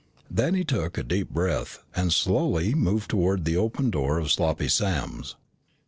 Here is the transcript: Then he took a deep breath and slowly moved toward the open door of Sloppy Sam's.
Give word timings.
Then 0.31 0.55
he 0.55 0.63
took 0.63 0.97
a 0.97 1.03
deep 1.03 1.29
breath 1.29 1.83
and 1.95 2.11
slowly 2.11 2.73
moved 2.73 3.11
toward 3.11 3.45
the 3.45 3.55
open 3.57 3.91
door 3.91 4.17
of 4.17 4.31
Sloppy 4.31 4.67
Sam's. 4.67 5.35